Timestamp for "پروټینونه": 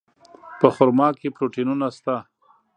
1.35-1.87